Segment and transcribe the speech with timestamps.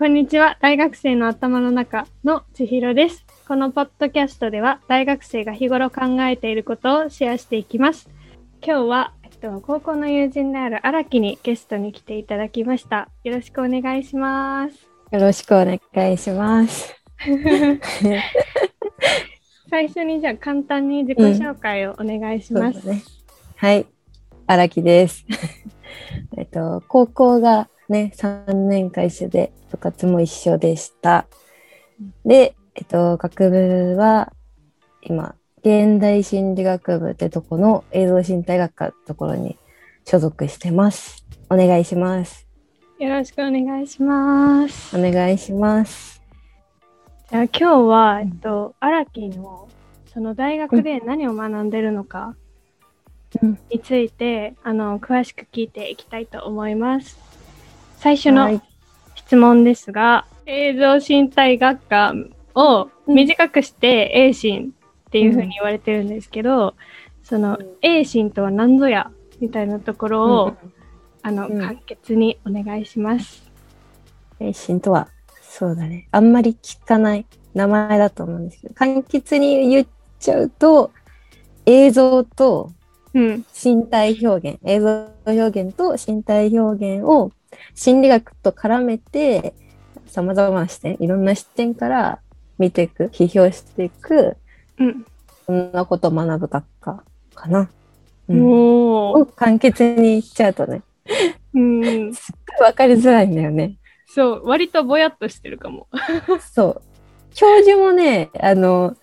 [0.00, 0.56] こんにちは。
[0.62, 3.26] 大学生の頭の中の千尋です。
[3.46, 8.08] このポッドキャストでは、大学生が日頃考えていることをシェアしていきます。
[8.64, 13.10] 今日は、えっと、高校の友人である荒木にゲストに来ていただきました。
[13.24, 14.88] よろしくお願いします。
[15.12, 15.78] よろしくお願
[16.10, 16.96] いします。
[19.68, 22.80] 最初にじゃあ簡単に自己紹介をお願いします。
[22.80, 23.02] そうだね。
[23.54, 23.84] はい。
[24.46, 25.26] 荒木です。
[26.38, 31.26] えっと、高校がね、3年間一緒で、部活も一緒でした。
[32.24, 34.32] で、えっと、学部は、
[35.02, 39.58] 今、現代心理学部ってとこの映像身体学科ってところに
[40.04, 41.26] 所属してます。
[41.50, 42.46] お願いします。
[43.00, 44.96] よろしくお願いします。
[44.96, 46.22] お願いします。
[47.28, 49.68] じゃあ今日は、えっと、荒木の
[50.06, 52.36] その大学で何を学んでるのか
[53.42, 57.29] うんについて、あの詳しく聞いていきたいと思います。
[58.00, 58.62] 最初のはい。
[59.14, 62.14] 質問ですが、映像身体学科
[62.54, 64.74] を短くして映心
[65.08, 66.74] っていうふうに言われてるんですけど、
[67.22, 70.56] そのうん映心とは何ぞやみたいなところを、
[71.22, 73.42] あの、うん簡潔にお願いします。
[74.38, 75.08] 精神とは、
[75.42, 76.08] そうだね。
[76.10, 79.86] あんまり聞かない名前だと思うんですけど、簡潔に言っ
[80.18, 80.90] ちゃうと、
[81.66, 82.72] 映像と
[83.12, 83.44] うん。
[83.62, 87.32] 身体表現、映像表現と身体表現を
[87.74, 89.54] 心理学と絡めて、
[90.06, 92.20] 様々な視点、いろんな視点から
[92.58, 94.36] 見ていく、批評していく、
[94.78, 95.06] うん。
[95.46, 97.70] そんなことを学ぶ学科かな。
[98.28, 100.82] うん、簡潔に言っちゃうとね、
[101.52, 102.14] うん。
[102.14, 103.76] すっごいわかりづらいんだよね。
[104.06, 105.88] そう、割とぼやっとしてるかも。
[106.52, 106.82] そう。
[107.34, 108.96] 教授もね、あの、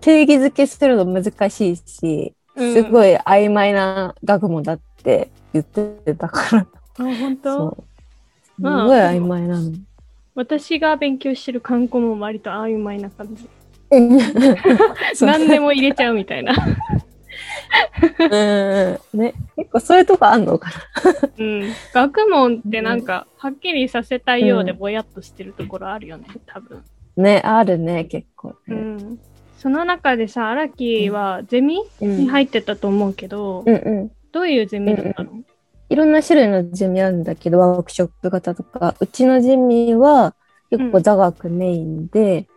[0.00, 3.12] 定義づけするの難しいし、すごい。
[3.12, 6.66] い曖昧な学問だって言ってたから。
[6.98, 7.84] あ、本当？
[8.60, 9.72] すまあごい曖昧なの。
[10.34, 13.48] 私が勉強してる観光も割と曖昧な感じ。
[15.20, 16.54] 何でも入れちゃうみたいな。
[18.18, 20.70] うんね、結構そういうとこあんのか
[21.38, 21.72] うん。
[21.92, 26.84] 学問ってなんか、はっきりさせたいようでぼやっとしてるところあるよね、多分。
[27.16, 27.22] な。
[27.24, 28.76] ね、あるね、結構うね。
[28.76, 29.18] ん。
[29.58, 34.10] その中でさ、荒木はゼミうんに入ってたと思うけど、うんうん。
[34.32, 35.30] どういうゼミだったの？
[35.90, 40.34] いろんな種類のゼミあるんだけど、ワークショップ型とか、うちのゼミは
[40.70, 42.48] 結構座学メインで、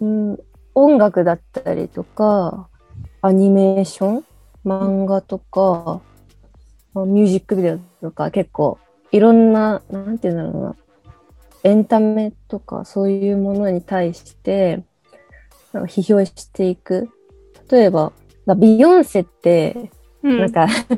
[0.00, 0.38] うん。
[0.74, 2.68] 音楽だったりとか、
[3.20, 4.24] アニメーション、
[4.64, 6.00] 漫画とか、
[6.94, 8.78] まあミュージックビデオとか結構
[9.10, 10.76] いろんな、なんていうんだろうな、
[11.64, 14.84] エンタメとかそういうものに対して
[15.72, 17.08] 批評していく。
[17.70, 18.12] 例えば、
[18.56, 19.90] ビヨンセって
[20.30, 20.38] うん。
[20.38, 20.94] なんか、 フ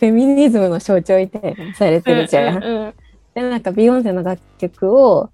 [0.00, 2.56] ェミニズムの象徴みたいにされてるじゃん。
[2.56, 2.94] うんうんうん
[3.34, 5.30] で、なんかビヨンセの楽曲を、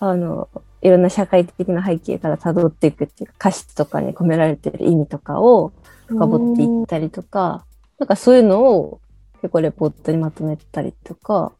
[0.00, 0.48] あの、
[0.82, 5.72] いろんな社会的な背景から辿っていくっていうか、歌詞とかに込められてる意味とかを
[6.06, 7.64] 深掘っていったりとか、
[7.98, 9.00] なんかそういうのを
[9.40, 11.52] 結構レポートにまとめたりとか、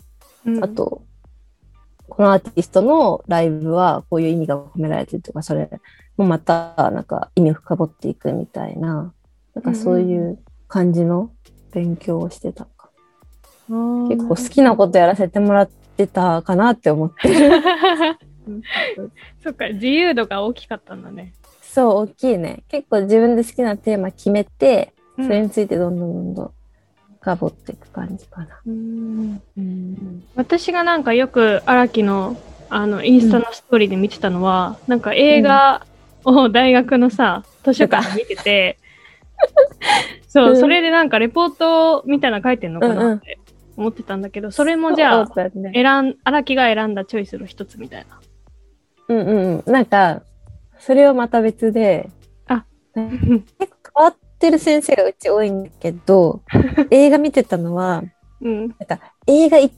[0.45, 1.03] うんあと、
[2.09, 5.69] このアーティストのライブはこういう意味が込められてるとか、それ
[6.17, 9.13] もまたなんか意味を深掘っていくみたいな、
[9.55, 11.31] なんかそういう感じの
[11.73, 12.91] 勉強をしてたか
[14.09, 17.63] 結構好きなことやらせてもらってたかなって思ってる。
[19.43, 21.33] そっか、自由度が大きかったんだね。
[21.63, 22.63] そう、大きいね。
[22.69, 26.51] 結構自分で好きなテーマ決めて、うんそれについてどんどんどんどん
[27.21, 28.61] 深掘っていく感じかな。
[28.67, 30.25] うんうん。
[30.37, 32.37] 私がなんかよく荒木の
[32.69, 35.87] あのインスタのストーリーで見てたのは、なんか映画
[36.25, 38.79] を大学のさ、図書館で見てて、
[40.37, 43.39] そう、うんそれでなんかレポートみたいなの書いてんのかなって
[43.77, 45.73] 思ってたんだけど、それもじゃあ、ね。
[45.73, 48.21] 選ん、荒木が選んだチョイスの一つみたいな。
[49.09, 49.73] うんうんうん。
[49.73, 50.23] なんか、
[50.79, 52.11] それはまた別で、
[52.47, 53.11] あね
[53.59, 56.43] 結構変わってる先生がうち多いんだけど、
[56.91, 58.03] 映画見てたのは、
[58.43, 59.71] うん、なんか映画い、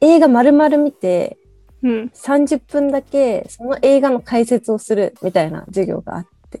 [0.00, 1.36] 映画丸々見て、
[1.82, 6.60] うん、30分だけその映画の解説をするみたいな授業があって。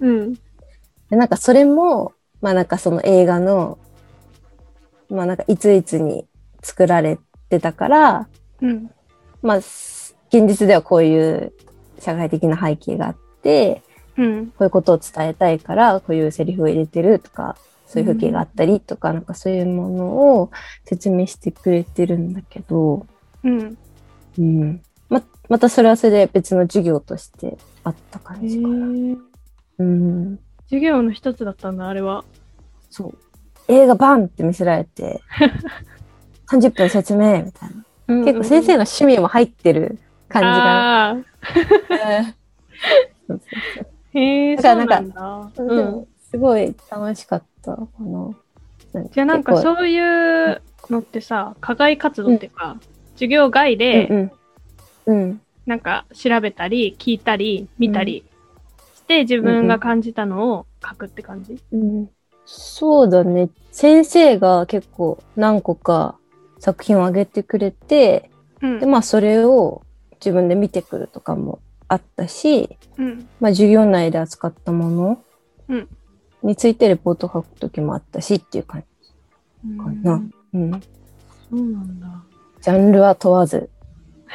[0.00, 3.78] うん、でなんかそれも、まあなんかその映画の、
[5.10, 6.26] まあなんかいついつに
[6.62, 7.18] 作られ
[7.48, 8.28] てたから、
[8.60, 8.90] うん、
[9.42, 11.52] まあす現実ではこういう
[11.98, 13.82] 社会的な背景があって、
[14.16, 17.56] うん、こういうことを伝えたいから、こういうセリフを入れてるとか、
[17.86, 20.06] そういう風景があったりとか、なんかそういうもの
[20.40, 20.50] を
[20.84, 23.06] 説明してくれてるんだけど、
[23.42, 23.78] うん。
[24.38, 24.82] うん。
[25.08, 28.74] ま、またそれはそれで別の授業としてあった感へじかな。
[28.74, 29.18] ー
[29.78, 30.38] うん。
[30.68, 32.24] 授業の一つだったんだ、あれは。
[32.90, 33.18] そう。
[33.68, 35.20] 映画バンって見せられて、
[36.50, 38.24] 30分説明みたいな。
[38.24, 39.98] 結構先生の趣味も入ってる
[40.28, 41.16] 感じが。
[44.14, 45.64] へえ、だからなんんなだ。
[45.64, 48.30] でうんもすごい楽しかったかな。
[49.12, 52.76] じゃあなんかそういうのってさ、課外活動っていうか、
[53.14, 54.32] 授業外で、うん
[55.06, 55.20] うん。
[55.22, 55.40] うん。
[55.66, 58.24] なんか調べたり、聞いたり、見たり
[59.08, 61.58] して、自分が感じたのを書くって感じ？
[61.72, 62.10] うん、
[62.44, 63.48] そうだね。
[63.72, 66.16] 先生が結構何個か
[66.58, 69.82] 作品をあげてくれて、うんで、まあそれを
[70.14, 73.28] 自分で見てくるとかもあったし、うん。
[73.40, 75.24] まあ授業内で扱ったもの
[75.68, 75.88] うん
[76.40, 78.84] についてレポート書くときもあったしっていう感
[79.64, 80.12] じかな。
[80.12, 80.80] うんうん。
[81.50, 82.06] そうなんだ。
[82.60, 83.70] ジャンルは問わず。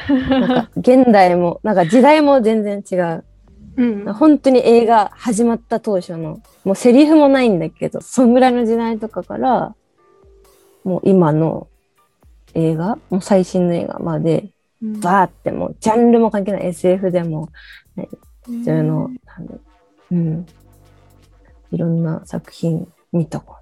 [0.08, 3.24] なんか 現代も、なんか時代も全然違う。
[3.76, 4.12] うん。
[4.14, 9.74] 本当に映画始まった当初の、もうセリフもないんだけど、そんぐらいの時代とかから、
[10.84, 11.68] もう今の
[12.54, 14.50] 映画、もう最新の映画まで、
[14.82, 17.48] うんバーってもうジャンルも関係ない SF でも、
[18.44, 19.54] 普通の、なんだ
[20.10, 20.46] うん。
[21.70, 23.60] いろんな作品見たか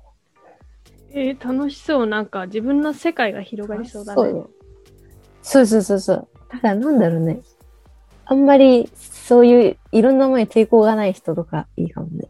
[1.12, 2.06] えー楽しそう。
[2.06, 3.82] なんか自分の世界が広がな。
[3.82, 4.22] りそうだね。
[4.22, 4.50] そうよ
[5.42, 6.28] そうそうそうそう。
[6.62, 7.40] だなんだろうね。
[8.32, 12.28] あんまりそういういろんなものに抵抗がない人とかいいかもね。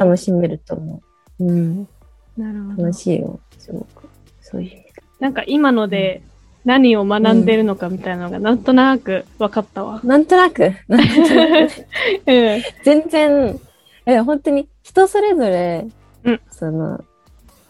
[0.00, 1.02] 楽しめると思
[1.38, 1.44] う。
[1.44, 1.88] うん。
[2.36, 2.92] なるほど楽。
[2.94, 3.38] しいよ。
[3.58, 4.08] すごく。
[4.40, 4.84] そういう。
[5.20, 6.20] なんか今ので
[6.64, 10.00] 何を学んでるのかみたいなのがなんとなく分かったわ。
[10.02, 11.86] なんとなく、なんとなく
[12.26, 12.62] うん。
[12.82, 13.60] 全然、
[14.04, 15.86] え、本当に人それぞれ、
[16.24, 17.04] うんその、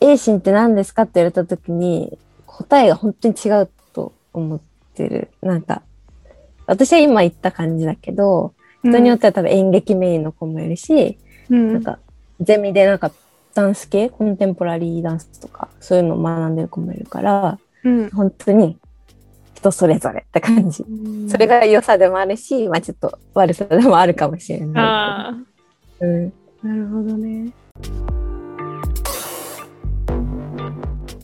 [0.00, 4.60] A 心って何ですかって言われた時に、答えが本当に違うと思っ
[4.94, 5.28] てる。
[5.42, 5.82] なんか、
[6.68, 8.54] 私は今言った感じだけど、
[8.84, 11.18] 人によっては多分演劇メインの子もいるし、
[11.50, 11.98] うん、なんか、
[12.40, 13.10] ゼミでなんか、
[13.54, 18.78] ダンス系、コンテンポラリーダンスとか、そういうのを学んでる子もいるから、うん、本当に
[19.58, 20.84] 人それぞれって感じ。
[20.84, 25.36] うんそれが良さでもあるし、まあちょっと悪さでもあるかもしれな
[26.00, 26.04] い。
[26.04, 26.32] うん。
[26.62, 27.50] なるほどね。